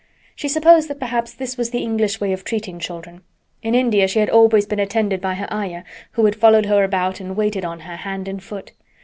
She 0.35 0.47
supposed 0.47 0.87
that 0.87 0.97
perhaps 0.99 1.31
this 1.31 1.57
was 1.57 1.69
the 1.69 1.83
English 1.83 2.19
way 2.19 2.33
of 2.33 2.43
treating 2.43 2.79
children. 2.79 3.21
In 3.61 3.75
India 3.75 4.07
she 4.07 4.17
had 4.17 4.31
always 4.31 4.65
been 4.65 4.79
attended 4.79 5.21
by 5.21 5.35
her 5.35 5.47
Ayah, 5.53 5.83
who 6.13 6.25
had 6.25 6.35
followed 6.35 6.65
her 6.65 6.83
about 6.83 7.19
and 7.19 7.35
waited 7.37 7.63
on 7.63 7.81
her, 7.81 7.97
hand 7.97 8.27
and 8.27 8.41
foot. 8.41 8.71